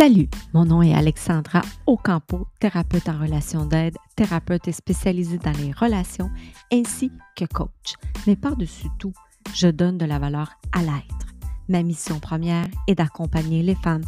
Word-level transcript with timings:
Salut, 0.00 0.30
mon 0.54 0.64
nom 0.64 0.80
est 0.80 0.94
Alexandra 0.94 1.60
Ocampo, 1.86 2.48
thérapeute 2.58 3.06
en 3.10 3.18
relation 3.20 3.66
d'aide, 3.66 3.98
thérapeute 4.16 4.70
spécialisée 4.72 5.36
dans 5.36 5.52
les 5.52 5.72
relations 5.72 6.30
ainsi 6.72 7.12
que 7.36 7.44
coach. 7.44 7.96
Mais 8.26 8.34
par-dessus 8.34 8.88
tout, 8.98 9.12
je 9.52 9.68
donne 9.68 9.98
de 9.98 10.06
la 10.06 10.18
valeur 10.18 10.52
à 10.72 10.80
l'être. 10.80 11.26
Ma 11.68 11.82
mission 11.82 12.18
première 12.18 12.66
est 12.86 12.94
d'accompagner 12.94 13.62
les 13.62 13.74
femmes 13.74 14.04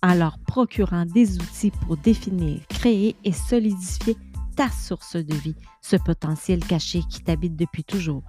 en 0.00 0.14
leur 0.14 0.38
procurant 0.38 1.06
des 1.06 1.38
outils 1.38 1.72
pour 1.72 1.96
définir, 1.96 2.60
créer 2.68 3.16
et 3.24 3.32
solidifier 3.32 4.16
ta 4.54 4.70
source 4.70 5.16
de 5.16 5.34
vie, 5.34 5.56
ce 5.80 5.96
potentiel 5.96 6.64
caché 6.64 7.00
qui 7.10 7.20
t'habite 7.20 7.56
depuis 7.56 7.82
toujours. 7.82 8.22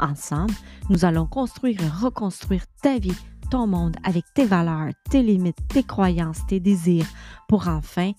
Ensemble, 0.00 0.52
nous 0.90 1.06
allons 1.06 1.26
construire 1.26 1.82
et 1.82 1.88
reconstruire 1.88 2.66
ta 2.82 2.98
vie 2.98 3.16
ton 3.50 3.66
monde 3.66 3.96
avec 4.04 4.24
tes 4.34 4.44
valeurs, 4.44 4.92
tes 5.10 5.22
limites, 5.22 5.58
tes 5.68 5.82
croyances, 5.82 6.46
tes 6.46 6.60
désirs, 6.60 7.06
pour 7.48 7.68
enfin 7.68 8.12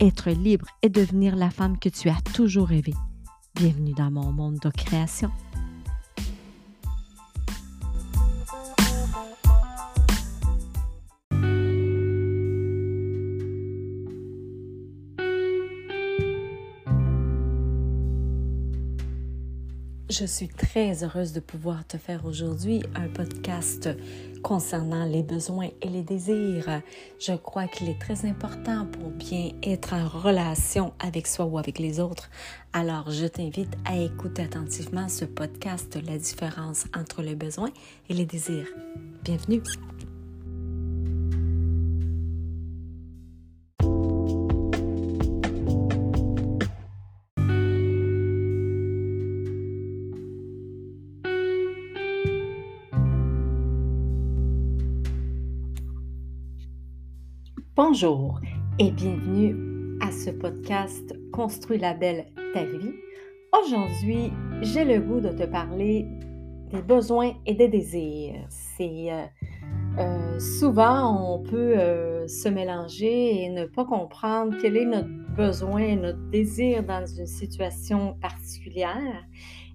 être 0.00 0.30
libre 0.30 0.66
et 0.82 0.88
devenir 0.88 1.36
la 1.36 1.50
femme 1.50 1.78
que 1.78 1.88
tu 1.88 2.08
as 2.08 2.20
toujours 2.34 2.68
rêvé. 2.68 2.94
Bienvenue 3.54 3.92
dans 3.92 4.10
mon 4.10 4.32
monde 4.32 4.58
de 4.58 4.70
création. 4.70 5.30
Je 20.12 20.26
suis 20.26 20.48
très 20.48 21.04
heureuse 21.04 21.32
de 21.32 21.40
pouvoir 21.40 21.86
te 21.86 21.96
faire 21.96 22.26
aujourd'hui 22.26 22.82
un 22.94 23.08
podcast 23.08 23.88
concernant 24.42 25.06
les 25.06 25.22
besoins 25.22 25.70
et 25.80 25.88
les 25.88 26.02
désirs. 26.02 26.82
Je 27.18 27.32
crois 27.32 27.66
qu'il 27.66 27.88
est 27.88 27.98
très 27.98 28.26
important 28.26 28.84
pour 28.84 29.08
bien 29.08 29.52
être 29.62 29.94
en 29.94 30.06
relation 30.06 30.92
avec 30.98 31.26
soi 31.26 31.46
ou 31.46 31.56
avec 31.56 31.78
les 31.78 31.98
autres. 31.98 32.28
Alors, 32.74 33.10
je 33.10 33.24
t'invite 33.24 33.74
à 33.86 33.96
écouter 33.96 34.42
attentivement 34.42 35.08
ce 35.08 35.24
podcast, 35.24 35.98
La 36.06 36.18
différence 36.18 36.84
entre 36.94 37.22
les 37.22 37.34
besoins 37.34 37.70
et 38.10 38.12
les 38.12 38.26
désirs. 38.26 38.68
Bienvenue. 39.24 39.62
Bonjour 57.74 58.38
et 58.78 58.90
bienvenue 58.90 59.96
à 60.02 60.12
ce 60.12 60.28
podcast 60.28 61.14
Construis 61.32 61.78
la 61.78 61.94
belle 61.94 62.26
ta 62.52 62.64
vie. 62.64 62.92
Aujourd'hui, 63.58 64.30
j'ai 64.60 64.84
le 64.84 65.00
goût 65.00 65.20
de 65.20 65.30
te 65.30 65.44
parler 65.44 66.06
des 66.70 66.82
besoins 66.82 67.32
et 67.46 67.54
des 67.54 67.68
désirs. 67.68 68.44
C'est 68.50 69.10
euh, 69.10 69.24
euh, 69.98 70.38
souvent 70.38 71.34
on 71.34 71.42
peut 71.42 71.78
euh, 71.78 72.28
se 72.28 72.50
mélanger 72.50 73.42
et 73.42 73.48
ne 73.48 73.64
pas 73.64 73.86
comprendre 73.86 74.54
quel 74.60 74.76
est 74.76 74.84
notre 74.84 75.34
besoin 75.34 75.78
et 75.78 75.96
notre 75.96 76.28
désir 76.28 76.84
dans 76.84 77.06
une 77.06 77.26
situation 77.26 78.18
particulière 78.20 79.24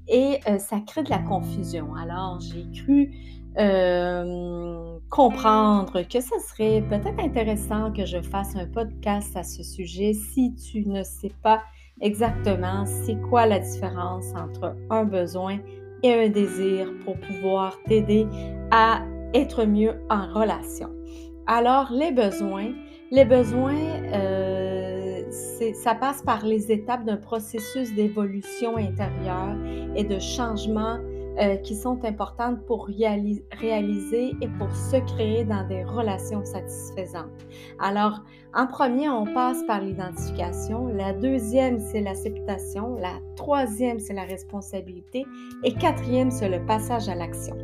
et 0.07 0.39
ça 0.59 0.79
crée 0.85 1.03
de 1.03 1.09
la 1.09 1.19
confusion. 1.19 1.93
Alors, 1.95 2.39
j'ai 2.39 2.65
cru 2.81 3.11
euh, 3.59 4.99
comprendre 5.09 6.03
que 6.03 6.21
ce 6.21 6.37
serait 6.47 6.83
peut-être 6.87 7.19
intéressant 7.19 7.91
que 7.91 8.05
je 8.05 8.21
fasse 8.21 8.55
un 8.55 8.67
podcast 8.67 9.35
à 9.35 9.41
ce 9.41 9.63
sujet 9.63 10.13
si 10.13 10.53
tu 10.53 10.87
ne 10.87 11.01
sais 11.01 11.31
pas 11.41 11.63
exactement 11.99 12.85
c'est 12.85 13.19
quoi 13.29 13.47
la 13.47 13.57
différence 13.57 14.25
entre 14.35 14.75
un 14.91 15.05
besoin 15.05 15.57
et 16.03 16.13
un 16.13 16.29
désir 16.29 16.93
pour 17.03 17.17
pouvoir 17.19 17.75
t'aider 17.87 18.27
à 18.69 19.01
être 19.33 19.65
mieux 19.65 19.95
en 20.11 20.31
relation. 20.31 20.89
Alors, 21.47 21.91
les 21.91 22.11
besoins, 22.11 22.73
les 23.09 23.25
besoins, 23.25 23.73
euh, 24.13 24.36
ça 25.31 25.95
passe 25.95 26.21
par 26.21 26.45
les 26.45 26.71
étapes 26.71 27.05
d'un 27.05 27.17
processus 27.17 27.93
d'évolution 27.93 28.77
intérieure 28.77 29.55
et 29.95 30.03
de 30.03 30.19
changement 30.19 30.97
euh, 31.39 31.55
qui 31.57 31.75
sont 31.75 32.03
importantes 32.03 32.65
pour 32.65 32.87
réaliser 32.87 34.35
et 34.41 34.47
pour 34.57 34.75
se 34.75 34.97
créer 35.13 35.43
dans 35.43 35.67
des 35.67 35.83
relations 35.83 36.43
satisfaisantes. 36.43 37.45
Alors, 37.79 38.23
en 38.55 38.65
premier, 38.65 39.07
on 39.07 39.25
passe 39.25 39.61
par 39.67 39.81
l'identification. 39.81 40.87
La 40.87 41.13
deuxième, 41.13 41.79
c'est 41.79 42.01
l'acceptation. 42.01 42.95
La 42.95 43.13
troisième, 43.35 43.99
c'est 43.99 44.15
la 44.15 44.23
responsabilité. 44.23 45.27
Et 45.63 45.73
quatrième, 45.73 46.31
c'est 46.31 46.49
le 46.49 46.65
passage 46.65 47.07
à 47.07 47.13
l'action. 47.13 47.55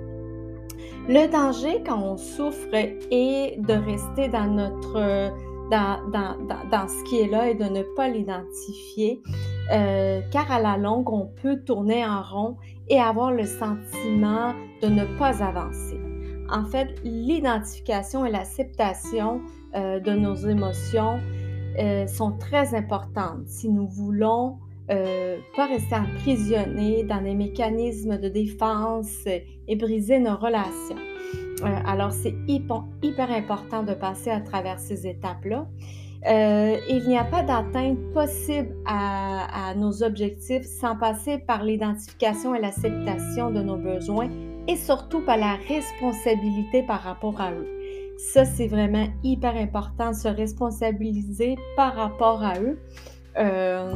Le 1.10 1.28
danger 1.32 1.82
quand 1.84 2.00
on 2.00 2.16
souffre 2.16 2.68
est 2.74 3.60
de 3.60 3.74
rester 3.74 4.28
dans 4.28 4.46
notre 4.46 5.34
dans, 5.72 6.00
dans, 6.12 6.36
dans, 6.70 6.88
ce 6.88 7.04
qui 7.06 7.20
est 7.20 7.28
là 7.28 7.50
et 7.50 7.56
de 7.56 7.64
ne 7.64 7.84
pas 7.96 8.10
l'identifier, 8.10 9.22
euh, 9.72 10.22
car 10.32 10.52
à 10.52 10.60
la 10.60 10.78
longue, 10.78 11.10
on 11.10 11.28
peut 11.42 11.62
tourner 11.66 12.06
en 12.06 12.22
rond 12.22 12.58
et 12.90 13.00
avoir 13.00 13.32
le 13.32 13.46
sentiment 13.46 14.54
de 14.82 14.88
ne 14.88 15.06
pas 15.18 15.44
avancer. 15.44 16.00
En 16.50 16.66
fait, 16.66 16.90
l'identification 17.04 18.26
et 18.26 18.32
l'acceptation 18.32 19.42
euh, 19.76 20.00
de 20.00 20.12
nos 20.12 20.36
émotions 20.36 21.20
euh, 21.80 22.06
sont 22.06 22.34
très 22.38 22.76
importantes 22.76 23.48
si 23.48 23.70
nous 23.70 23.88
voulons 23.88 24.58
euh, 24.92 25.38
pas 25.56 25.68
rester 25.68 25.96
emprisonnés 25.96 27.04
dans 27.06 27.22
des 27.22 27.34
mécanismes 27.34 28.20
de 28.20 28.28
défense 28.28 29.26
et 29.26 29.76
briser 29.76 30.20
nos 30.20 30.36
relations. 30.36 31.13
Alors, 31.86 32.12
c'est 32.12 32.36
hyper, 32.48 32.84
hyper 33.02 33.32
important 33.32 33.84
de 33.84 33.94
passer 33.94 34.30
à 34.30 34.42
travers 34.42 34.80
ces 34.80 35.08
étapes-là. 35.08 35.68
Euh, 36.26 36.78
il 36.88 37.06
n'y 37.06 37.18
a 37.18 37.26
pas 37.26 37.44
d'atteinte 37.44 37.98
possible 38.14 38.74
à, 38.86 39.74
nos 39.76 40.04
objectifs 40.04 40.64
sans 40.64 40.96
passer 40.96 41.40
par 41.40 41.64
l'identification 41.64 42.56
et 42.56 42.62
l'acceptation 42.62 43.50
de 43.52 43.62
nos 43.62 43.76
besoins 43.76 44.30
et 44.68 44.76
surtout 44.76 45.20
par 45.22 45.38
la 45.38 45.56
responsabilité 45.68 46.84
par 46.84 47.02
rapport 47.02 47.42
à 47.42 47.52
eux. 47.52 47.68
Ça, 48.18 48.46
c'est 48.46 48.68
vraiment 48.68 49.08
hyper 49.24 49.56
important, 49.56 50.14
se 50.14 50.28
responsabiliser 50.28 51.58
par 51.76 51.96
rapport 51.96 52.42
à 52.44 52.60
eux. 52.60 52.80
Euh, 53.38 53.94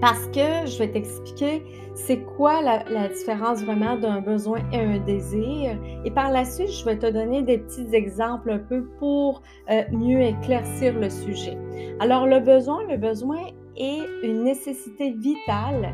parce 0.00 0.26
que 0.28 0.66
je 0.66 0.78
vais 0.78 0.88
t'expliquer 0.88 1.62
c'est 1.94 2.18
quoi 2.18 2.62
la, 2.62 3.08
différence 3.08 3.62
vraiment 3.62 3.96
d'un 3.96 4.20
besoin 4.20 4.60
et 4.72 4.78
un 4.78 4.98
désir. 4.98 5.76
Et 6.04 6.10
par 6.10 6.30
la 6.30 6.44
suite, 6.44 6.70
je 6.70 6.84
vais 6.84 6.96
te 6.96 7.10
donner 7.10 7.42
des 7.42 7.58
petits 7.58 7.88
exemples 7.92 8.50
un 8.50 8.58
peu 8.58 8.84
pour 8.98 9.42
euh, 9.70 9.82
mieux 9.90 10.22
éclaircir 10.22 10.96
le 10.98 11.10
sujet. 11.10 11.58
Alors 11.98 12.26
le 12.26 12.38
besoin, 12.38 12.84
le 12.88 12.96
besoin 12.96 13.40
est 13.76 14.02
une 14.22 14.44
nécessité 14.44 15.10
vitale 15.10 15.92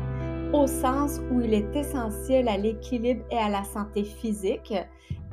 au 0.53 0.67
sens 0.67 1.19
où 1.31 1.41
il 1.41 1.53
est 1.53 1.75
essentiel 1.75 2.47
à 2.47 2.57
l'équilibre 2.57 3.25
et 3.31 3.37
à 3.37 3.49
la 3.49 3.63
santé 3.63 4.03
physique 4.03 4.73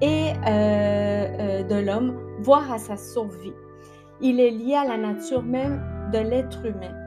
et 0.00 0.06
euh, 0.06 0.41
euh, 0.49 1.62
de 1.65 1.87
l'homme, 1.87 2.16
voire 2.41 2.72
à 2.72 2.78
sa 2.78 2.97
survie. 2.97 3.53
Il 4.22 4.41
est 4.41 4.50
lié 4.50 4.75
à 4.75 4.84
la 4.84 4.97
nature 4.97 5.43
même 5.43 5.83
de 6.12 6.19
l'être 6.19 6.65
humain 6.65 7.03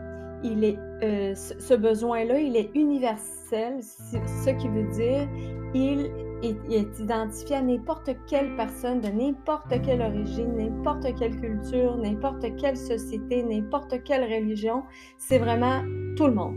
il 0.45 0.63
est, 0.63 0.77
euh, 1.03 1.35
ce 1.35 1.73
besoin-là, 1.73 2.39
il 2.39 2.55
est 2.55 2.69
universel, 2.73 3.81
ce 3.81 4.49
qui 4.49 4.67
veut 4.69 4.89
dire 4.93 5.27
il 5.75 6.09
est, 6.71 6.99
identifié 6.99 7.55
à 7.57 7.61
n'importe 7.61 8.11
quelle 8.27 8.55
personne 8.55 9.01
de 9.01 9.07
n'importe 9.07 9.81
quelle 9.81 10.01
origine, 10.01 10.55
n'importe 10.55 11.07
quelle 11.17 11.35
culture, 11.39 11.97
n'importe 11.97 12.55
quelle 12.57 12.77
société, 12.77 13.43
n'importe 13.43 14.03
quelle 14.03 14.23
religion. 14.23 14.83
C'est 15.17 15.39
vraiment 15.39 15.81
tout 16.15 16.27
le 16.27 16.33
monde. 16.33 16.55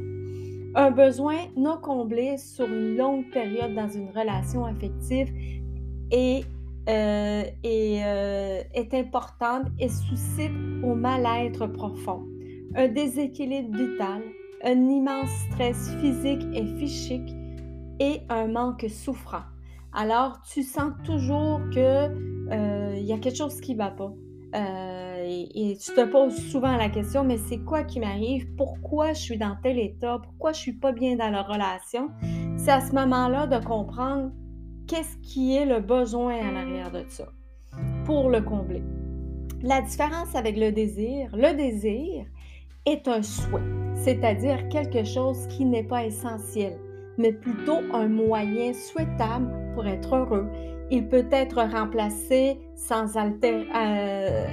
Un 0.75 0.91
besoin 0.91 1.37
non 1.57 1.79
comblé 1.79 2.37
sur 2.37 2.67
une 2.67 2.97
longue 2.97 3.31
période 3.31 3.75
dans 3.75 3.89
une 3.89 4.11
relation 4.11 4.67
affective 4.67 5.33
est, 6.11 6.45
euh, 6.89 7.45
euh, 7.65 8.63
est 8.75 8.95
importante 8.95 9.67
et 9.79 9.89
suscite 9.89 10.53
au 10.85 10.95
mal-être 10.95 11.67
profond 11.67 12.25
un 12.75 12.89
déséquilibre 12.89 13.77
vital, 13.77 14.23
un 14.65 14.89
immense 14.89 15.31
stress 15.51 15.95
physique 16.01 16.47
et 16.53 16.65
physique 16.79 17.35
et 18.01 18.21
un 18.29 18.49
manque 18.49 18.87
souffrant. 18.89 19.45
Alors, 19.93 20.41
tu 20.43 20.63
sens 20.63 20.93
toujours 21.05 21.61
que 21.75 22.09
euh, 22.51 22.95
il 22.97 23.05
y 23.05 23.13
a 23.13 23.19
quelque 23.19 23.37
chose 23.37 23.61
qui 23.61 23.73
ne 23.73 23.79
va 23.79 23.91
pas. 23.91 24.13
Euh, 24.55 25.25
et, 25.55 25.77
tu 25.77 25.93
te 25.93 26.05
poses 26.05 26.37
souvent 26.51 26.77
la 26.77 26.89
question, 26.89 27.25
mais 27.25 27.37
c'est 27.37 27.59
quoi 27.59 27.85
qui 27.85 28.01
m'arrive? 28.01 28.55
Pourquoi 28.57 29.13
je 29.13 29.21
suis 29.21 29.39
dans 29.39 29.57
tel 29.63 29.79
état? 29.79 30.19
Pourquoi 30.23 30.53
je 30.53 30.61
suis 30.61 30.73
pas 30.73 30.93
bien 30.93 31.17
dans 31.17 31.31
la 31.31 31.43
relation? 31.43 32.11
C'est 32.57 32.71
à 32.71 32.81
ce 32.81 32.95
moment-là 32.95 33.47
de 33.47 33.65
comprendre 33.65 34.31
qu'est-ce 34.87 35.17
qui 35.19 35.57
est 35.57 35.67
le 35.67 35.81
besoin 35.81 36.37
en 36.39 36.57
arrière 36.57 36.91
de 36.91 37.05
ça 37.09 37.29
pour 38.05 38.31
le 38.31 38.41
combler. 38.41 38.83
La 39.63 39.83
différence 39.83 40.35
avec 40.35 40.57
le 40.57 40.71
désir, 40.73 41.31
le 41.35 41.55
désir 41.55 42.25
est 42.89 43.07
un 43.07 43.23
souhait, 43.23 43.61
c'est-à-dire 43.95 44.69
quelque 44.69 45.05
chose 45.05 45.47
qui 45.49 45.65
n'est 45.65 45.85
pas 45.85 46.05
essentiel, 46.05 46.79
mais 47.19 47.33
plutôt 47.33 47.81
un 47.93 48.09
moyen 48.09 48.73
souhaitable 48.73 49.53
pour 49.75 49.87
être 49.87 50.15
heureux. 50.15 50.47
Il 50.91 51.07
peut 51.07 51.27
être 51.31 51.61
remplacé 51.71 52.59
sans, 52.75 53.15
euh, 53.19 54.47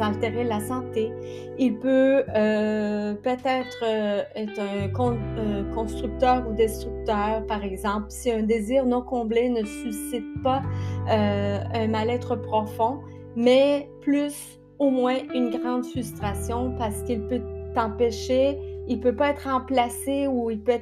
altérer 0.00 0.44
la 0.44 0.60
santé. 0.60 1.10
Il 1.58 1.78
peut 1.78 2.22
euh, 2.36 3.14
peut-être 3.14 3.82
euh, 3.82 4.22
être 4.36 4.60
un 4.60 5.74
constructeur 5.74 6.46
ou 6.46 6.52
destructeur, 6.52 7.46
par 7.46 7.64
exemple. 7.64 8.06
Si 8.10 8.30
un 8.30 8.42
désir 8.42 8.84
non 8.84 9.00
comblé 9.00 9.48
ne 9.48 9.64
suscite 9.64 10.42
pas 10.44 10.60
un 11.08 11.88
mal-être 11.88 12.36
profond, 12.36 12.98
mais 13.34 13.88
plus 14.02 14.60
au 14.78 14.90
moins 14.90 15.16
une 15.34 15.48
grande 15.50 15.86
frustration 15.86 16.74
parce 16.76 17.02
qu'il 17.04 17.22
peut 17.22 17.40
t'empêcher, 17.74 18.58
il 18.88 19.00
peut 19.00 19.14
pas 19.14 19.30
être 19.30 19.48
remplacé 19.48 20.26
ou 20.26 20.50
il 20.50 20.60
peut 20.60 20.80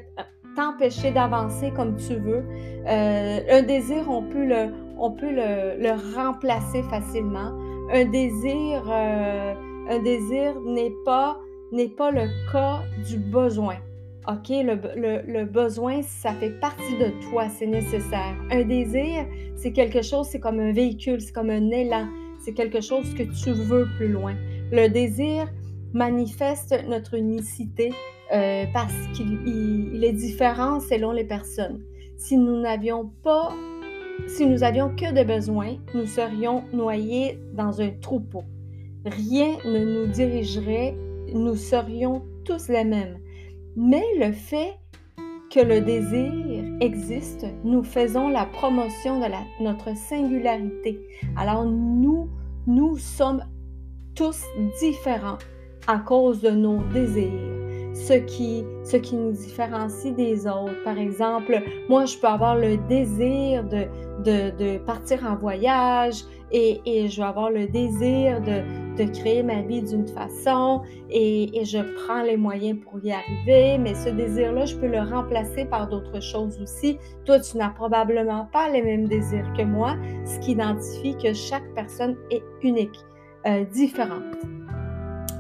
t'empêcher 0.56 1.10
d'avancer 1.10 1.70
comme 1.74 1.96
tu 1.96 2.14
veux. 2.14 2.44
Euh, 2.86 3.40
un 3.50 3.62
désir, 3.62 4.08
on 4.08 4.22
peut 4.22 4.44
le, 4.44 4.72
on 4.98 5.10
peut 5.12 5.30
le, 5.30 6.16
remplacer 6.16 6.82
facilement. 6.84 7.52
Un 7.92 8.04
désir, 8.06 8.82
euh, 8.90 9.54
un 9.88 9.98
désir 10.00 10.60
n'est 10.60 10.92
pas, 11.04 11.38
n'est 11.72 11.88
pas 11.88 12.10
le 12.10 12.26
cas 12.52 12.80
du 13.08 13.18
besoin. 13.18 13.76
OK, 14.26 14.50
le, 14.50 15.22
le, 15.26 15.44
besoin, 15.44 16.02
ça 16.02 16.32
fait 16.32 16.60
partie 16.60 16.98
de 16.98 17.30
toi, 17.30 17.48
c'est 17.48 17.66
nécessaire. 17.66 18.36
Un 18.50 18.62
désir, 18.64 19.24
c'est 19.56 19.72
quelque 19.72 20.02
chose, 20.02 20.26
c'est 20.28 20.40
comme 20.40 20.60
un 20.60 20.72
véhicule, 20.72 21.20
c'est 21.20 21.32
comme 21.32 21.48
un 21.48 21.70
élan 21.70 22.06
c'est 22.38 22.52
quelque 22.52 22.80
chose 22.80 23.14
que 23.14 23.22
tu 23.22 23.52
veux 23.52 23.86
plus 23.96 24.08
loin. 24.08 24.34
Le 24.72 24.88
désir 24.88 25.48
manifeste 25.92 26.74
notre 26.86 27.14
unicité 27.14 27.92
euh, 28.32 28.64
parce 28.72 28.94
qu'il 29.14 30.04
est 30.04 30.12
différent 30.12 30.80
selon 30.80 31.12
les 31.12 31.24
personnes. 31.24 31.82
Si 32.16 32.36
nous 32.36 32.60
n'avions 32.60 33.10
pas, 33.22 33.52
si 34.26 34.46
nous 34.46 34.64
avions 34.64 34.94
que 34.94 35.12
des 35.12 35.24
besoins, 35.24 35.76
nous 35.94 36.06
serions 36.06 36.64
noyés 36.72 37.38
dans 37.54 37.80
un 37.80 37.90
troupeau. 37.90 38.42
Rien 39.04 39.56
ne 39.64 39.84
nous 39.84 40.06
dirigerait, 40.12 40.96
nous 41.32 41.56
serions 41.56 42.22
tous 42.44 42.68
les 42.68 42.84
mêmes. 42.84 43.18
Mais 43.76 44.04
le 44.18 44.32
fait 44.32 44.74
que 45.50 45.60
le 45.60 45.80
désir 45.80 46.32
existe, 46.80 47.46
nous 47.64 47.82
faisons 47.82 48.28
la 48.28 48.44
promotion 48.44 49.20
de 49.20 49.26
notre 49.62 49.96
singularité. 49.96 51.00
Alors 51.36 51.64
nous, 51.64 52.28
nous 52.66 52.98
sommes 52.98 53.42
tous 54.14 54.44
différents 54.80 55.38
à 55.88 55.98
cause 55.98 56.40
de 56.40 56.50
nos 56.50 56.82
désirs. 56.92 57.32
Ce 57.94 58.12
qui, 58.12 58.64
ce 58.84 58.96
qui 58.96 59.16
nous 59.16 59.32
différencie 59.32 60.14
des 60.14 60.46
autres. 60.46 60.84
Par 60.84 60.98
exemple, 60.98 61.60
moi, 61.88 62.04
je 62.04 62.16
peux 62.16 62.28
avoir 62.28 62.54
le 62.54 62.76
désir 62.88 63.64
de, 63.64 63.88
de, 64.22 64.78
partir 64.78 65.26
en 65.26 65.34
voyage 65.34 66.22
et, 66.52 66.80
et, 66.86 67.08
je 67.08 67.20
vais 67.20 67.26
avoir 67.26 67.50
le 67.50 67.66
désir 67.66 68.40
de, 68.40 69.02
de 69.02 69.10
créer 69.10 69.42
ma 69.42 69.62
vie 69.62 69.82
d'une 69.82 70.06
façon 70.06 70.82
et, 71.10 71.58
et, 71.58 71.64
je 71.64 71.78
prends 72.04 72.22
les 72.22 72.36
moyens 72.36 72.78
pour 72.78 73.04
y 73.04 73.10
arriver, 73.10 73.78
mais 73.78 73.94
ce 73.94 74.10
désir-là, 74.10 74.66
je 74.66 74.76
peux 74.76 74.86
le 74.86 75.00
remplacer 75.00 75.64
par 75.64 75.88
d'autres 75.88 76.20
choses 76.22 76.60
aussi. 76.62 76.98
Toi, 77.24 77.40
tu 77.40 77.56
n'as 77.56 77.70
probablement 77.70 78.48
pas 78.52 78.68
les 78.68 78.82
mêmes 78.82 79.08
désirs 79.08 79.50
que 79.56 79.62
moi, 79.62 79.96
ce 80.24 80.38
qui 80.38 80.52
identifie 80.52 81.16
que 81.16 81.32
chaque 81.32 81.74
personne 81.74 82.16
est 82.30 82.44
unique, 82.62 82.98
euh, 83.46 83.64
différente. 83.64 84.57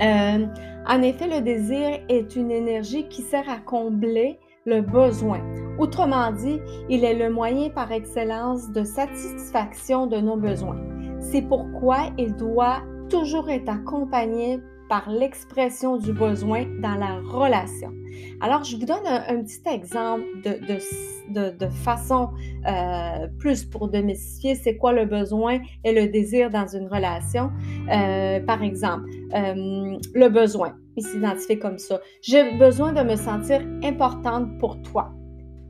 Euh, 0.02 0.46
en 0.86 1.02
effet, 1.02 1.26
le 1.28 1.42
désir 1.42 2.00
est 2.08 2.36
une 2.36 2.50
énergie 2.50 3.08
qui 3.08 3.22
sert 3.22 3.48
à 3.48 3.58
combler 3.58 4.38
le 4.64 4.80
besoin. 4.80 5.40
Autrement 5.78 6.30
dit, 6.32 6.60
il 6.88 7.04
est 7.04 7.14
le 7.14 7.30
moyen 7.30 7.70
par 7.70 7.90
excellence 7.92 8.70
de 8.72 8.84
satisfaction 8.84 10.06
de 10.06 10.18
nos 10.18 10.36
besoins. 10.36 10.78
C'est 11.20 11.42
pourquoi 11.42 12.10
il 12.18 12.34
doit 12.36 12.82
toujours 13.08 13.48
être 13.50 13.68
accompagné 13.68 14.60
par 14.88 15.10
l'expression 15.10 15.96
du 15.96 16.12
besoin 16.12 16.64
dans 16.80 16.94
la 16.94 17.20
relation. 17.20 17.92
Alors, 18.40 18.64
je 18.64 18.76
vous 18.76 18.84
donne 18.84 19.06
un, 19.06 19.42
petit 19.42 19.60
exemple 19.66 20.24
de, 20.44 21.50
de, 21.50 21.68
façon 21.68 22.30
euh, 22.66 23.26
plus 23.38 23.64
pour 23.64 23.88
démystifier 23.88 24.54
c'est 24.54 24.76
quoi 24.76 24.92
le 24.92 25.04
besoin 25.04 25.58
et 25.84 25.92
le 25.92 26.08
désir 26.08 26.50
dans 26.50 26.66
une 26.66 26.86
relation. 26.88 27.50
Euh, 27.92 28.40
par 28.40 28.62
exemple, 28.62 29.04
euh, 29.34 29.96
le 30.14 30.28
besoin, 30.28 30.74
il 30.96 31.04
s'identifie 31.04 31.58
comme 31.58 31.78
ça. 31.78 32.00
J'ai 32.22 32.56
besoin 32.56 32.92
de 32.92 33.02
me 33.02 33.16
sentir 33.16 33.60
importante 33.84 34.58
pour 34.58 34.80
toi. 34.82 35.12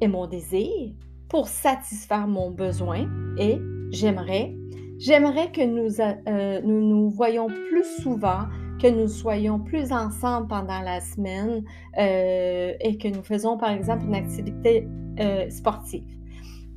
Et 0.01 0.09
mon 0.09 0.27
désir, 0.27 0.93
pour 1.29 1.49
satisfaire 1.49 2.29
mon 2.29 2.51
besoin, 2.51 3.09
et 3.39 3.59
j'aimerais 3.91 4.55
J'aimerais 4.99 5.53
que 5.53 5.61
nous, 5.65 5.91
nous 6.67 6.89
nous 6.89 7.09
voyions 7.09 7.47
plus 7.47 7.85
souvent, 8.03 8.49
que 8.79 8.87
nous 8.87 9.09
soyons 9.09 9.59
plus 9.59 9.93
ensemble 9.93 10.49
pendant 10.49 10.81
la 10.81 11.01
semaine 11.01 11.65
euh, 11.99 12.73
et 12.81 12.99
que 12.99 13.09
nous 13.09 13.23
faisons 13.23 13.59
par 13.59 13.71
exemple 13.71 14.05
une 14.05 14.15
activité 14.15 14.89
euh, 15.21 15.49
sportive. 15.51 16.05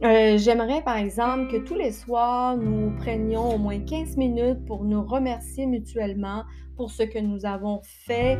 J'aimerais 0.03 0.81
par 0.81 0.97
exemple 0.97 1.51
que 1.51 1.57
tous 1.57 1.75
les 1.75 1.91
soirs, 1.91 2.57
nous 2.57 2.89
prenions 2.97 3.53
au 3.53 3.59
moins 3.59 3.77
15 3.77 4.17
minutes 4.17 4.65
pour 4.65 4.83
nous 4.83 5.03
remercier 5.03 5.67
mutuellement 5.67 6.43
pour 6.75 6.89
ce 6.89 7.03
que 7.03 7.19
nous 7.19 7.45
avons 7.45 7.81
fait 7.83 8.39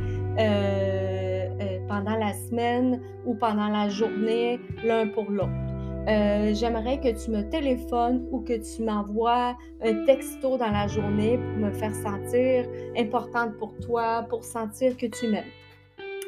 pendant 1.88 2.16
la 2.16 2.34
semaine 2.34 3.00
ou 3.28 3.36
pendant 3.36 3.68
la 3.68 3.90
journée 3.90 4.60
l'un 4.84 5.08
pour 5.08 5.30
l'autre. 5.30 5.71
Euh, 6.08 6.54
j'aimerais 6.56 7.00
que 7.00 7.24
tu 7.24 7.30
me 7.30 7.48
téléphones 7.50 8.26
ou 8.32 8.42
que 8.42 8.54
tu 8.54 8.84
m'envoies 8.84 9.56
un 9.84 10.06
texto 10.06 10.58
dans 10.58 10.72
la 10.72 10.88
journée 10.88 11.38
pour 11.38 11.58
me 11.58 11.72
faire 11.72 11.94
sentir 11.94 12.66
importante 12.98 13.58
pour 13.58 13.78
toi, 13.78 14.26
pour 14.30 14.44
sentir 14.44 14.98
que 14.98 15.06
tu 15.06 15.28
m'aimes. 15.28 15.44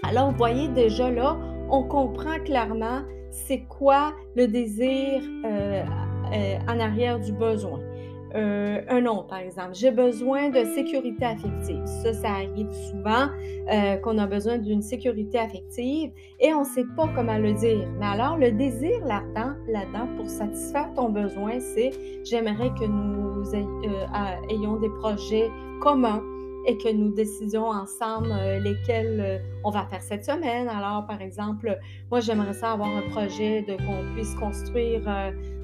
Alors, 0.03 0.31
vous 0.31 0.37
voyez 0.37 0.67
déjà 0.69 1.09
là, 1.09 1.37
on 1.69 1.83
comprend 1.83 2.39
clairement 2.39 3.01
c'est 3.31 3.61
quoi 3.61 4.13
le 4.35 4.47
désir 4.47 5.21
euh, 5.45 5.83
euh, 6.33 6.57
en 6.67 6.79
arrière 6.79 7.19
du 7.19 7.31
besoin. 7.31 7.79
Euh, 8.35 8.81
un 8.89 9.01
nom, 9.01 9.23
par 9.23 9.39
exemple. 9.39 9.73
J'ai 9.73 9.91
besoin 9.91 10.49
de 10.49 10.63
sécurité 10.65 11.25
affective. 11.25 11.85
Ça, 11.85 12.13
ça 12.13 12.29
arrive 12.31 12.71
souvent 12.71 13.27
euh, 13.71 13.97
qu'on 13.97 14.17
a 14.17 14.25
besoin 14.25 14.57
d'une 14.57 14.81
sécurité 14.81 15.37
affective 15.37 16.11
et 16.39 16.53
on 16.53 16.61
ne 16.61 16.65
sait 16.65 16.85
pas 16.97 17.07
comment 17.15 17.37
le 17.37 17.53
dire. 17.53 17.87
Mais 17.99 18.05
alors, 18.05 18.37
le 18.37 18.51
désir 18.51 19.05
là-dedans, 19.05 19.53
là-dedans 19.67 20.07
pour 20.17 20.29
satisfaire 20.29 20.91
ton 20.95 21.09
besoin, 21.09 21.59
c'est 21.59 21.91
j'aimerais 22.23 22.71
que 22.79 22.85
nous 22.85 23.53
euh, 23.53 24.49
ayons 24.49 24.77
des 24.77 24.89
projets 24.89 25.49
communs 25.81 26.23
et 26.65 26.77
que 26.77 26.91
nous 26.91 27.13
décidions 27.13 27.67
ensemble 27.67 28.33
lesquels 28.61 29.41
on 29.63 29.69
va 29.69 29.85
faire 29.85 30.01
cette 30.01 30.25
semaine. 30.25 30.67
Alors, 30.67 31.05
par 31.05 31.21
exemple, 31.21 31.77
moi, 32.09 32.19
j'aimerais 32.19 32.53
ça 32.53 32.71
avoir 32.71 32.89
un 32.89 33.09
projet 33.09 33.61
de 33.61 33.75
qu'on 33.75 34.13
puisse 34.15 34.33
construire 34.35 35.03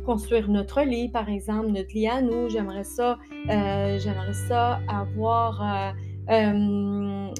construire 0.09 0.49
notre 0.49 0.81
lit, 0.81 1.07
par 1.09 1.29
exemple, 1.29 1.67
notre 1.67 1.93
lit 1.93 2.07
à 2.07 2.19
nous. 2.19 2.49
J'aimerais 2.49 2.83
ça, 2.83 3.19
euh, 3.49 3.99
j'aimerais 3.99 4.33
ça 4.33 4.79
avoir 4.87 5.61
euh, 5.61 5.91
euh, 6.31 7.31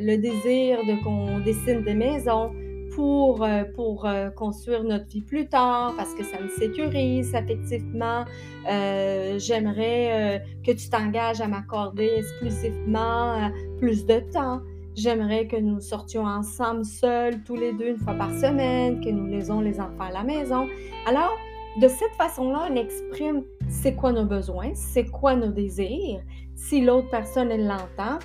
le 0.00 0.16
désir 0.16 0.78
de 0.84 1.02
qu'on 1.02 1.40
dessine 1.40 1.82
des 1.82 1.94
maisons 1.94 2.52
pour, 2.96 3.46
pour 3.74 4.08
construire 4.34 4.82
notre 4.82 5.06
vie 5.06 5.20
plus 5.20 5.46
tard, 5.46 5.92
parce 5.96 6.14
que 6.14 6.24
ça 6.24 6.40
me 6.40 6.48
sécurise 6.48 7.34
affectivement. 7.34 8.24
J'aimerais 8.64 10.42
que 10.64 10.72
tu 10.72 10.88
t'engages 10.88 11.42
à 11.42 11.46
m'accorder 11.46 12.10
exclusivement 12.16 13.50
plus 13.78 14.06
de 14.06 14.20
temps. 14.32 14.62
J'aimerais 14.94 15.46
que 15.46 15.56
nous 15.56 15.78
sortions 15.80 16.24
ensemble 16.24 16.86
seuls, 16.86 17.42
tous 17.44 17.56
les 17.56 17.74
deux, 17.74 17.88
une 17.88 17.98
fois 17.98 18.14
par 18.14 18.30
semaine, 18.30 19.04
que 19.04 19.10
nous 19.10 19.26
laisons 19.26 19.60
les 19.60 19.78
enfants 19.78 20.08
à 20.08 20.12
la 20.12 20.24
maison. 20.24 20.66
Alors, 21.06 21.36
de 21.82 21.88
cette 21.88 22.14
façon-là, 22.16 22.68
on 22.70 22.76
exprime 22.76 23.42
c'est 23.68 23.94
quoi 23.94 24.12
nos 24.12 24.24
besoins, 24.24 24.70
c'est 24.74 25.04
quoi 25.04 25.36
nos 25.36 25.52
désirs. 25.52 26.22
Si 26.54 26.80
l'autre 26.80 27.10
personne 27.10 27.50
l'entend, 27.50 28.18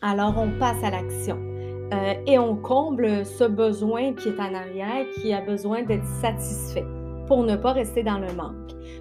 alors 0.00 0.34
on 0.38 0.58
passe 0.58 0.82
à 0.82 0.90
l'action. 0.90 1.57
Euh, 1.92 2.14
et 2.26 2.38
on 2.38 2.56
comble 2.56 3.24
ce 3.24 3.44
besoin 3.44 4.12
qui 4.12 4.28
est 4.28 4.38
en 4.38 4.54
arrière, 4.54 5.06
qui 5.14 5.32
a 5.32 5.40
besoin 5.40 5.82
d'être 5.82 6.04
satisfait 6.20 6.84
pour 7.26 7.44
ne 7.44 7.56
pas 7.56 7.72
rester 7.72 8.02
dans 8.02 8.18
le 8.18 8.32
manque. 8.34 8.54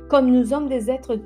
Comme 0.09 0.31
nous 0.31 0.45
sommes 0.45 0.69
des 0.69 0.89
êtres 0.89 1.19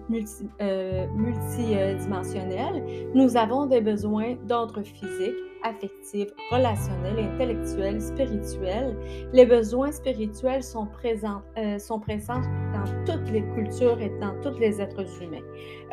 euh, 0.61 1.07
multidimensionnels, 1.15 2.83
nous 3.13 3.37
avons 3.37 3.67
des 3.67 3.81
besoins 3.81 4.35
d'ordre 4.47 4.81
physique, 4.81 5.35
affectifs, 5.63 6.29
relationnels, 6.51 7.19
intellectuels, 7.19 8.01
spirituels. 8.01 8.95
Les 9.33 9.45
besoins 9.45 9.91
spirituels 9.91 10.63
sont 10.63 10.87
présents, 10.87 11.41
euh, 11.57 11.77
sont 11.77 11.99
présents 11.99 12.41
dans 12.73 13.05
toutes 13.05 13.29
les 13.31 13.43
cultures 13.53 13.99
et 13.99 14.11
dans 14.19 14.39
tous 14.41 14.57
les 14.59 14.81
êtres 14.81 15.05
humains. 15.21 15.37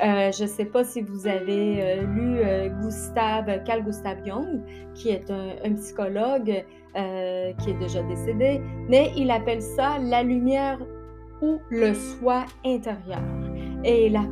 Euh, 0.02 0.32
je 0.32 0.42
ne 0.42 0.48
sais 0.48 0.64
pas 0.64 0.84
si 0.84 1.02
vous 1.02 1.26
avez 1.26 1.82
euh, 1.82 2.02
lu 2.02 2.70
Gustave, 2.82 3.62
Carl 3.64 3.82
Gustav 3.84 4.18
Jung, 4.25 4.62
qui 4.94 5.10
est 5.10 5.30
un, 5.30 5.75
psychologue 5.75 6.64
qui 6.94 7.70
est 7.70 7.78
déjà 7.78 8.02
décédé, 8.02 8.60
mais 8.88 9.12
il 9.16 9.30
appelle 9.30 9.62
ça 9.62 9.98
la 10.00 10.22
lumière 10.25 10.78
ou 11.40 11.58
le 11.70 11.94
soi 11.94 12.44
intérieur. 12.64 13.22
Et 13.84 14.08
la 14.08 14.25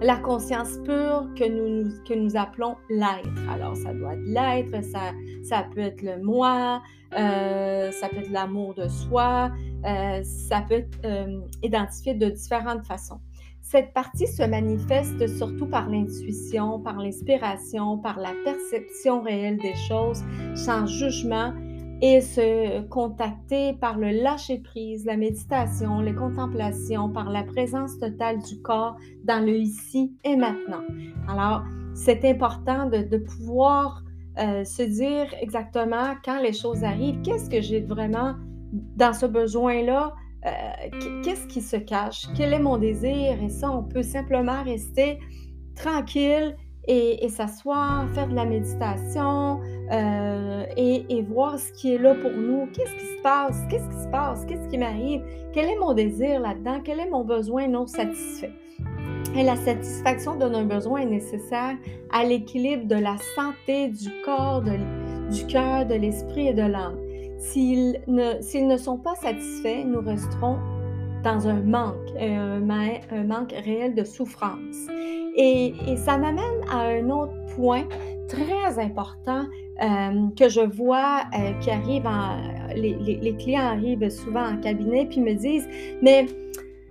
la 0.00 0.16
conscience 0.16 0.78
pure 0.84 1.28
que 1.36 1.48
nous, 1.48 1.90
que 2.04 2.14
nous 2.14 2.36
appelons 2.36 2.76
l'être. 2.88 3.50
Alors, 3.50 3.76
ça 3.76 3.92
doit 3.92 4.14
être 4.14 4.24
l'être, 4.24 4.84
ça, 4.84 5.12
ça 5.42 5.66
peut 5.74 5.80
être 5.80 6.02
le 6.02 6.22
moi, 6.22 6.82
euh, 7.18 7.90
ça 7.90 8.08
peut 8.08 8.18
être 8.18 8.30
l'amour 8.30 8.74
de 8.74 8.88
soi, 8.88 9.50
euh, 9.84 10.22
ça 10.22 10.62
peut 10.68 10.74
être 10.74 10.98
euh, 11.04 11.40
identifié 11.62 12.14
de 12.14 12.28
différentes 12.28 12.86
façons. 12.86 13.20
Cette 13.60 13.92
partie 13.92 14.26
se 14.26 14.42
manifeste 14.42 15.26
surtout 15.36 15.66
par 15.66 15.90
l'intuition, 15.90 16.80
par 16.80 16.96
l'inspiration, 16.96 17.98
par 17.98 18.18
la 18.18 18.32
perception 18.44 19.22
réelle 19.22 19.58
des 19.58 19.74
choses, 19.88 20.22
sans 20.54 20.86
jugement 20.86 21.52
et 22.00 22.20
se 22.20 22.80
contacter 22.88 23.72
par 23.74 23.98
le 23.98 24.10
lâcher-prise, 24.10 25.04
la 25.04 25.16
méditation, 25.16 26.00
les 26.00 26.14
contemplations, 26.14 27.08
par 27.08 27.30
la 27.30 27.42
présence 27.42 27.98
totale 27.98 28.38
du 28.42 28.60
corps 28.62 28.96
dans 29.24 29.44
le 29.44 29.56
ici 29.56 30.12
et 30.24 30.36
maintenant. 30.36 30.82
Alors, 31.28 31.62
c'est 31.94 32.24
important 32.24 32.86
de, 32.86 33.18
pouvoir 33.18 34.04
euh, 34.38 34.64
se 34.64 34.82
dire 34.82 35.26
exactement 35.40 36.14
quand 36.24 36.40
les 36.40 36.52
choses 36.52 36.84
arrivent, 36.84 37.20
qu'est-ce 37.22 37.50
que 37.50 37.60
j'ai 37.60 37.80
vraiment 37.80 38.34
dans 38.72 39.12
ce 39.12 39.26
besoin-là, 39.26 40.14
euh, 40.46 40.50
qu'est-ce 41.24 41.48
qui 41.48 41.60
se 41.60 41.76
cache, 41.76 42.28
quel 42.36 42.52
est 42.52 42.60
mon 42.60 42.76
désir, 42.76 43.42
et 43.42 43.48
ça, 43.48 43.72
on 43.72 43.82
peut 43.82 44.04
simplement 44.04 44.62
rester 44.62 45.18
tranquille 45.74 46.54
et, 46.88 47.28
s'asseoir, 47.28 48.08
faire 48.14 48.28
de 48.28 48.34
la 48.34 48.46
méditation 48.46 49.60
euh, 49.92 50.64
et, 50.76 51.22
voir 51.22 51.58
ce 51.58 51.72
qui 51.72 51.94
est 51.94 51.98
là 51.98 52.14
pour 52.14 52.30
nous. 52.30 52.66
Qu'est-ce 52.72 52.94
qui 52.94 53.16
se 53.16 53.22
passe? 53.22 53.60
Qu'est-ce 53.68 53.88
qui 53.88 54.02
se 54.04 54.08
passe? 54.08 54.44
Qu'est-ce 54.46 54.68
qui 54.68 54.78
m'arrive? 54.78 55.22
Quel 55.52 55.66
est 55.66 55.78
mon 55.78 55.92
désir 55.92 56.40
là-dedans? 56.40 56.80
Quel 56.82 57.00
est 57.00 57.10
mon 57.10 57.24
besoin 57.24 57.68
non 57.68 57.86
satisfait? 57.86 58.52
Et 59.36 59.42
la 59.42 59.56
satisfaction 59.56 60.36
d'un 60.36 60.64
besoin 60.64 61.00
est 61.00 61.06
nécessaire 61.06 61.76
à 62.10 62.24
l'équilibre 62.24 62.86
de 62.86 62.96
la 62.96 63.16
santé 63.36 63.88
du 63.88 64.08
corps, 64.24 64.62
du 64.62 65.46
cœur, 65.46 65.84
de 65.84 65.94
l'esprit 65.94 66.48
et 66.48 66.54
de 66.54 66.62
l'âme. 66.62 66.96
S'ils 67.36 68.00
ne, 68.06 68.40
s'ils 68.40 68.66
ne 68.66 68.76
sont 68.76 68.96
pas 68.96 69.14
satisfaits, 69.14 69.84
nous 69.84 70.00
resterons 70.00 70.56
dans 71.22 71.48
un 71.48 71.60
manque, 71.60 71.96
un, 72.20 72.60
manque 73.24 73.52
réel 73.52 73.94
de 73.94 74.04
souffrance. 74.04 74.88
Et, 75.36 75.74
ça 75.96 76.18
m'amène 76.18 76.60
à 76.70 76.80
un 76.80 77.10
autre 77.10 77.34
point 77.54 77.84
très 78.28 78.78
important 78.78 79.44
euh, 79.82 80.28
que 80.36 80.48
je 80.48 80.60
vois 80.60 81.22
euh, 81.38 81.52
qui 81.60 81.70
arrive 81.70 82.06
en, 82.06 82.36
les, 82.74 83.36
clients 83.38 83.68
arrivent 83.68 84.08
souvent 84.10 84.44
en 84.44 84.56
cabinet 84.58 85.06
puis 85.06 85.20
me 85.20 85.34
disent 85.34 85.66
mais 86.02 86.26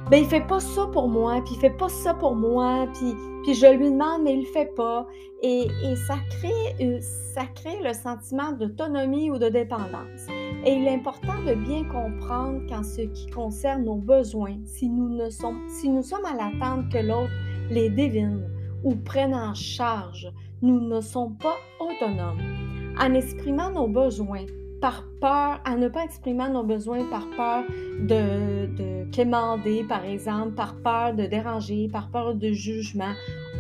ben, 0.10 0.24
il 0.24 0.26
fait 0.26 0.48
pas 0.48 0.62
ça 0.62 0.88
pour 0.94 1.10
moi, 1.10 1.42
puis 1.44 1.56
il 1.56 1.60
fait 1.60 1.78
pas 1.78 1.90
ça 1.90 2.14
pour 2.14 2.34
moi, 2.34 2.88
puis, 2.94 3.14
puis 3.44 3.54
je 3.54 3.66
lui 3.66 3.92
demande, 3.92 4.24
mais 4.24 4.36
il 4.36 4.40
le 4.42 4.46
fait 4.46 4.74
pas. 4.74 5.06
Et, 5.42 5.68
et 5.84 5.96
ça, 6.08 6.16
crée, 6.30 7.02
ça 7.02 7.42
crée 7.56 7.82
le 7.84 7.94
sentiment 7.94 8.54
d'autonomie 8.54 9.30
ou 9.30 9.38
de 9.38 9.50
dépendance. 9.50 10.28
Et 10.68 10.74
il 10.74 10.86
est 10.86 10.96
important 10.96 11.42
de 11.46 11.54
bien 11.54 11.86
comprendre 11.86 12.60
qu'en 12.68 12.84
ce 12.84 13.00
qui 13.00 13.28
concerne 13.28 13.86
nos 13.86 13.96
besoins, 13.96 14.58
si 14.66 14.90
nous, 14.90 15.08
ne 15.08 15.30
sommes, 15.30 15.62
si 15.70 15.88
nous 15.88 16.04
sommes 16.04 16.26
à 16.26 16.34
l'attente 16.34 16.92
que 16.92 16.98
l'autre 16.98 17.32
les 17.70 17.90
devine 17.90 18.44
ou 18.84 18.94
prenne 18.94 19.34
en 19.34 19.54
charge, 19.54 20.30
nous 20.62 20.82
ne 20.82 21.00
sommes 21.00 21.38
pas 21.38 21.56
autonomes. 21.80 22.42
En 23.00 23.14
exprimant 23.14 23.72
nos 23.72 23.88
besoins, 23.88 24.46
par 24.82 25.06
peur, 25.22 25.62
à 25.64 25.78
ne 25.78 25.88
pas 25.88 26.04
exprimer 26.04 26.50
nos 26.50 26.64
besoins 26.64 27.06
par 27.06 27.26
peur 27.38 27.64
de, 28.02 28.66
de 28.76 29.10
quémander, 29.12 29.86
par 29.88 30.04
exemple, 30.04 30.56
par 30.56 30.76
peur 30.76 31.14
de 31.14 31.28
déranger, 31.28 31.88
par 31.90 32.12
peur 32.12 32.36
de 32.36 32.52
jugement 32.52 33.14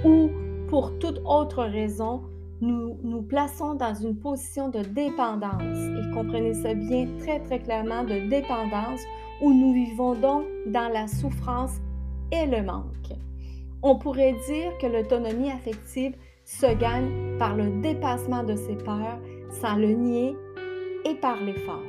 ou 0.04 0.30
pour 0.68 1.00
toute 1.00 1.22
autre 1.26 1.64
raison, 1.64 2.24
nous 2.62 2.98
nous 3.04 3.22
plaçons 3.22 3.76
dans 3.76 3.94
une 3.94 4.16
position 4.16 4.70
de 4.70 4.80
dépendance. 4.80 5.78
Et 5.78 6.14
comprenez 6.14 6.54
ça 6.54 6.74
bien 6.74 7.08
très 7.20 7.40
très 7.40 7.60
clairement, 7.60 8.04
de 8.04 8.30
dépendance, 8.30 9.02
où 9.42 9.54
nous 9.54 9.74
vivons 9.74 10.16
donc 10.16 10.46
dans 10.68 10.92
la 10.92 11.08
souffrance 11.08 11.76
et 12.32 12.46
le 12.46 12.64
manque. 12.64 13.14
On 13.84 13.96
pourrait 13.96 14.36
dire 14.48 14.72
que 14.82 14.88
l'autonomie 14.88 15.52
affective 15.52 16.16
se 16.46 16.74
gagne 16.78 17.38
par 17.38 17.56
le 17.56 17.82
dépassement 17.82 18.44
de 18.44 18.56
ses 18.56 18.76
peurs 18.76 19.20
sans 19.50 19.76
le 19.76 19.90
nier 19.90 20.36
et 21.06 21.16
par 21.16 21.42
l'effort. 21.44 21.84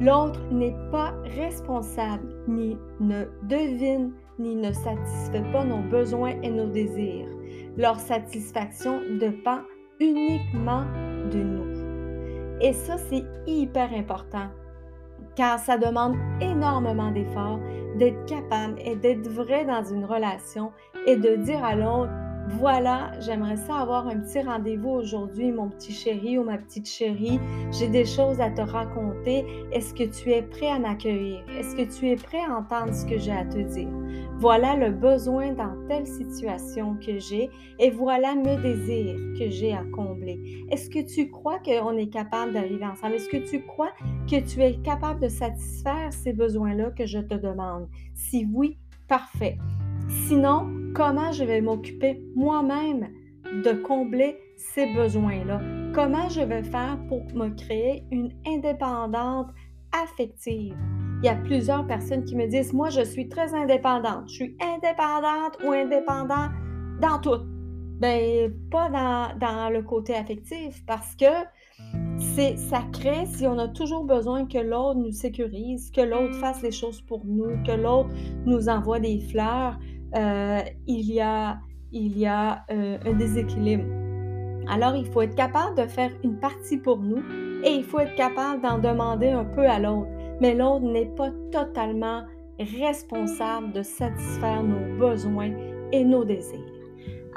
L'autre 0.00 0.40
n'est 0.52 0.76
pas 0.92 1.12
responsable, 1.36 2.28
ni 2.46 2.76
ne 3.00 3.24
devine, 3.42 4.12
ni 4.38 4.54
ne 4.54 4.72
satisfait 4.72 5.42
pas 5.52 5.64
nos 5.64 5.82
besoins 5.90 6.40
et 6.42 6.50
nos 6.50 6.68
désirs. 6.68 7.28
Leur 7.78 7.98
satisfaction 7.98 9.00
dépend 9.18 9.60
uniquement 10.00 10.84
de 11.30 11.38
nous. 11.38 12.60
Et 12.60 12.72
ça, 12.72 12.98
c'est 12.98 13.24
hyper 13.46 13.94
important 13.94 14.48
car 15.38 15.60
ça 15.60 15.78
demande 15.78 16.16
énormément 16.40 17.12
d'efforts 17.12 17.60
d'être 17.96 18.24
capable 18.26 18.74
et 18.84 18.96
d'être 18.96 19.28
vrai 19.28 19.64
dans 19.64 19.84
une 19.84 20.04
relation 20.04 20.72
et 21.06 21.14
de 21.14 21.36
dire 21.36 21.64
à 21.64 21.76
l'autre, 21.76 22.12
voilà, 22.50 23.12
j'aimerais 23.20 23.56
ça 23.56 23.76
avoir 23.76 24.06
un 24.06 24.18
petit 24.20 24.40
rendez-vous 24.40 24.88
aujourd'hui, 24.88 25.52
mon 25.52 25.68
petit 25.68 25.92
chéri 25.92 26.38
ou 26.38 26.44
ma 26.44 26.56
petite 26.56 26.88
chérie. 26.88 27.38
J'ai 27.72 27.88
des 27.88 28.04
choses 28.04 28.40
à 28.40 28.50
te 28.50 28.62
raconter. 28.62 29.44
Est-ce 29.72 29.92
que 29.92 30.04
tu 30.04 30.32
es 30.32 30.42
prêt 30.42 30.68
à 30.68 30.78
m'accueillir? 30.78 31.44
Est-ce 31.58 31.76
que 31.76 31.82
tu 31.82 32.08
es 32.08 32.16
prêt 32.16 32.40
à 32.40 32.56
entendre 32.56 32.94
ce 32.94 33.04
que 33.04 33.18
j'ai 33.18 33.32
à 33.32 33.44
te 33.44 33.58
dire? 33.58 33.88
Voilà 34.38 34.76
le 34.76 34.92
besoin 34.92 35.52
dans 35.52 35.74
telle 35.88 36.06
situation 36.06 36.96
que 37.04 37.18
j'ai 37.18 37.50
et 37.78 37.90
voilà 37.90 38.34
mes 38.34 38.56
désirs 38.56 39.16
que 39.38 39.50
j'ai 39.50 39.72
à 39.72 39.84
combler. 39.92 40.64
Est-ce 40.70 40.88
que 40.88 41.04
tu 41.04 41.30
crois 41.30 41.58
qu'on 41.58 41.96
est 41.96 42.08
capable 42.08 42.52
d'arriver 42.52 42.86
ensemble? 42.86 43.16
Est-ce 43.16 43.28
que 43.28 43.48
tu 43.48 43.62
crois 43.62 43.90
que 44.30 44.40
tu 44.40 44.62
es 44.62 44.76
capable 44.76 45.20
de 45.20 45.28
satisfaire 45.28 46.12
ces 46.12 46.32
besoins-là 46.32 46.92
que 46.92 47.04
je 47.04 47.18
te 47.18 47.34
demande? 47.34 47.88
Si 48.14 48.46
oui, 48.52 48.78
parfait. 49.06 49.58
Sinon, 50.08 50.77
comment 50.98 51.30
je 51.30 51.44
vais 51.44 51.60
m'occuper 51.60 52.20
moi-même 52.34 53.08
de 53.64 53.70
combler 53.70 54.36
ces 54.56 54.92
besoins-là? 54.94 55.60
Comment 55.94 56.28
je 56.28 56.40
vais 56.40 56.64
faire 56.64 56.98
pour 57.08 57.22
me 57.34 57.50
créer 57.50 58.02
une 58.10 58.32
indépendante 58.44 59.46
affective? 59.92 60.74
Il 61.22 61.26
y 61.26 61.28
a 61.28 61.36
plusieurs 61.36 61.86
personnes 61.86 62.24
qui 62.24 62.34
me 62.34 62.48
disent, 62.48 62.72
moi, 62.72 62.90
je 62.90 63.02
suis 63.02 63.28
très 63.28 63.54
indépendante. 63.54 64.28
Je 64.28 64.34
suis 64.34 64.56
indépendante 64.60 65.56
ou 65.64 65.70
indépendant 65.70 66.48
dans 67.00 67.20
tout. 67.20 67.44
Ben, 68.00 68.52
pas 68.68 68.88
dans, 68.88 69.38
dans 69.38 69.72
le 69.72 69.82
côté 69.82 70.16
affectif 70.16 70.84
parce 70.84 71.14
que 71.14 71.26
c'est 72.18 72.56
ça 72.56 72.82
crée 72.92 73.26
si 73.26 73.46
on 73.46 73.58
a 73.58 73.68
toujours 73.68 74.04
besoin 74.04 74.46
que 74.46 74.58
l'autre 74.58 74.98
nous 74.98 75.12
sécurise, 75.12 75.92
que 75.92 76.00
l'autre 76.00 76.34
fasse 76.34 76.62
les 76.62 76.72
choses 76.72 77.00
pour 77.00 77.24
nous, 77.24 77.62
que 77.64 77.72
l'autre 77.72 78.10
nous 78.46 78.68
envoie 78.68 78.98
des 78.98 79.20
fleurs, 79.20 79.78
euh, 80.14 80.60
il 80.86 81.12
y 81.12 81.20
a, 81.20 81.58
il 81.92 82.18
y 82.18 82.26
a 82.26 82.64
euh, 82.70 82.98
un 83.04 83.12
déséquilibre. 83.14 83.84
Alors, 84.68 84.96
il 84.96 85.06
faut 85.06 85.22
être 85.22 85.34
capable 85.34 85.76
de 85.76 85.86
faire 85.86 86.10
une 86.22 86.38
partie 86.38 86.76
pour 86.76 86.98
nous 86.98 87.22
et 87.64 87.70
il 87.70 87.84
faut 87.84 88.00
être 88.00 88.14
capable 88.14 88.62
d'en 88.62 88.78
demander 88.78 89.28
un 89.28 89.44
peu 89.44 89.66
à 89.66 89.78
l'autre. 89.78 90.08
Mais 90.40 90.54
l'autre 90.54 90.84
n'est 90.84 91.10
pas 91.16 91.30
totalement 91.50 92.22
responsable 92.58 93.72
de 93.72 93.82
satisfaire 93.82 94.62
nos 94.62 94.98
besoins 94.98 95.52
et 95.92 96.04
nos 96.04 96.24
désirs. 96.24 96.77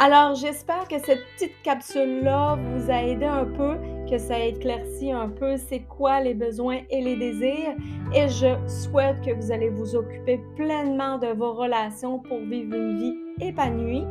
Alors, 0.03 0.33
j'espère 0.33 0.87
que 0.87 0.97
cette 0.97 1.21
petite 1.35 1.61
capsule-là 1.61 2.55
vous 2.55 2.89
a 2.89 3.03
aidé 3.03 3.25
un 3.25 3.45
peu, 3.45 3.75
que 4.09 4.17
ça 4.17 4.33
a 4.33 4.45
éclairci 4.45 5.11
un 5.11 5.29
peu 5.29 5.57
c'est 5.57 5.81
quoi 5.81 6.21
les 6.21 6.33
besoins 6.33 6.79
et 6.89 7.01
les 7.01 7.15
désirs. 7.15 7.75
Et 8.11 8.27
je 8.27 8.47
souhaite 8.67 9.21
que 9.23 9.31
vous 9.31 9.51
allez 9.51 9.69
vous 9.69 9.95
occuper 9.95 10.39
pleinement 10.55 11.19
de 11.19 11.27
vos 11.27 11.53
relations 11.53 12.17
pour 12.17 12.39
vivre 12.39 12.73
une 12.73 12.97
vie 12.97 13.15
épanouie. 13.41 14.03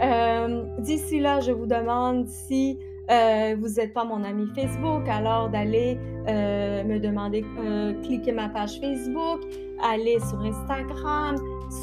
Euh, 0.00 0.62
d'ici 0.78 1.18
là, 1.18 1.40
je 1.40 1.50
vous 1.50 1.66
demande 1.66 2.28
si 2.28 2.78
euh, 3.10 3.56
vous 3.58 3.68
n'êtes 3.68 3.94
pas 3.94 4.04
mon 4.04 4.22
ami 4.22 4.46
Facebook, 4.54 5.08
alors 5.08 5.48
d'aller 5.48 5.98
euh, 6.28 6.84
me 6.84 7.00
demander, 7.00 7.44
cliquer 8.04 8.30
ma 8.30 8.48
page 8.48 8.78
Facebook, 8.78 9.40
aller 9.82 10.20
sur 10.20 10.38
Instagram, 10.40 11.34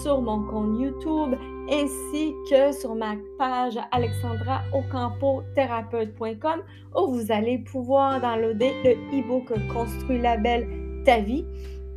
sur 0.02 0.22
mon 0.22 0.44
compte 0.44 0.80
YouTube, 0.80 1.36
ainsi 1.70 2.34
que 2.50 2.72
sur 2.72 2.96
ma 2.96 3.18
page 3.38 3.78
alexandraocampo-thérapeute.com 3.92 6.62
où 6.96 7.14
vous 7.14 7.30
allez 7.32 7.60
pouvoir 7.60 8.20
downloader 8.22 8.72
le 8.84 8.92
e-book 9.18 9.54
Construit 9.74 10.20
la 10.20 10.38
belle 10.38 10.68
ta 11.06 11.20
vie. 11.20 11.46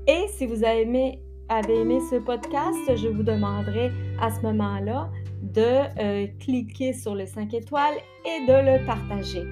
Et 0.06 0.26
si 0.28 0.46
vous 0.46 0.62
avez 0.64 0.82
aimé, 0.82 1.18
ce 2.10 2.16
podcast, 2.16 2.96
je 2.96 3.08
vous 3.08 3.22
demanderai 3.22 3.90
à 4.20 4.30
ce 4.30 4.40
moment-là 4.42 5.10
de 5.42 6.00
euh, 6.00 6.26
cliquer 6.40 6.92
sur 6.92 7.14
le 7.14 7.26
5 7.26 7.52
étoiles 7.54 7.96
et 8.24 8.46
de 8.46 8.52
le 8.52 8.84
partager. 8.86 9.44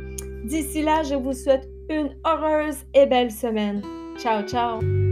D'ici 0.44 0.82
là, 0.82 1.02
je 1.02 1.14
vous 1.14 1.34
souhaite 1.34 1.68
une 1.90 2.16
heureuse 2.26 2.84
et 2.94 3.06
belle 3.06 3.30
semaine. 3.30 3.82
Ciao, 4.18 4.42
ciao! 4.42 5.09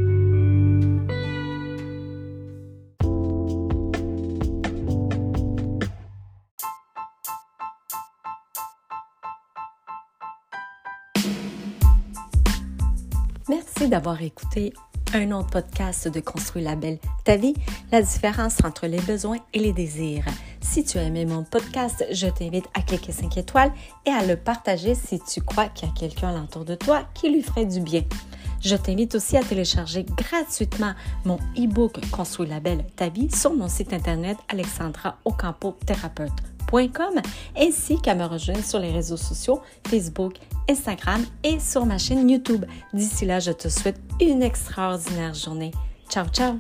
D'avoir 13.88 14.20
écouté 14.20 14.74
un 15.14 15.32
autre 15.32 15.48
podcast 15.48 16.08
de 16.08 16.20
Construire 16.20 16.66
la 16.66 16.76
belle 16.76 16.98
ta 17.24 17.36
vie, 17.36 17.54
la 17.90 18.02
différence 18.02 18.58
entre 18.62 18.86
les 18.86 19.00
besoins 19.00 19.38
et 19.54 19.60
les 19.60 19.72
désirs. 19.72 20.26
Si 20.60 20.84
tu 20.84 20.98
as 20.98 21.04
aimé 21.04 21.24
mon 21.24 21.42
podcast, 21.42 22.04
je 22.12 22.26
t'invite 22.26 22.66
à 22.74 22.82
cliquer 22.82 23.12
5 23.12 23.38
étoiles 23.38 23.72
et 24.04 24.10
à 24.10 24.26
le 24.26 24.36
partager 24.36 24.94
si 24.94 25.20
tu 25.20 25.40
crois 25.40 25.68
qu'il 25.68 25.88
y 25.88 25.90
a 25.90 25.94
quelqu'un 25.94 26.28
alentour 26.28 26.66
de 26.66 26.74
toi 26.74 27.04
qui 27.14 27.30
lui 27.30 27.40
ferait 27.42 27.64
du 27.64 27.80
bien. 27.80 28.02
Je 28.60 28.76
t'invite 28.76 29.14
aussi 29.14 29.38
à 29.38 29.42
télécharger 29.42 30.04
gratuitement 30.04 30.92
mon 31.24 31.38
e-book 31.56 31.98
Construire 32.10 32.50
la 32.50 32.60
belle 32.60 32.84
ta 32.94 33.08
vie 33.08 33.34
sur 33.34 33.54
mon 33.54 33.68
site 33.68 33.94
internet 33.94 34.36
ainsi 37.56 38.00
qu'à 38.00 38.14
me 38.14 38.24
rejoindre 38.24 38.64
sur 38.64 38.78
les 38.78 38.92
réseaux 38.92 39.16
sociaux 39.16 39.60
Facebook, 39.86 40.34
Instagram 40.68 41.24
et 41.42 41.58
sur 41.60 41.86
ma 41.86 41.98
chaîne 41.98 42.28
YouTube. 42.28 42.64
D'ici 42.92 43.24
là, 43.24 43.40
je 43.40 43.52
te 43.52 43.68
souhaite 43.68 44.00
une 44.20 44.42
extraordinaire 44.42 45.34
journée. 45.34 45.72
Ciao, 46.08 46.26
ciao! 46.28 46.58